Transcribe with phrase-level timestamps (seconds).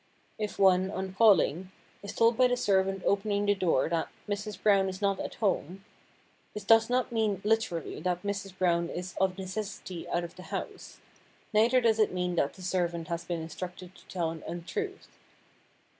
[0.39, 4.59] If one, on calling, is told by the servant opening the door that "Mrs.
[4.59, 5.85] Brown is not at home,"
[6.55, 8.57] this does not mean literally that Mrs.
[8.57, 10.99] Brown is of necessity out of the house,
[11.53, 15.19] neither does it mean that the servant has been instructed to tell an untruth.